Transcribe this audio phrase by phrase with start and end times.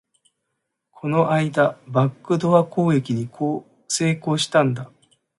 [0.93, 3.29] この間、バックドア攻撃に
[3.87, 4.89] 成功したんだ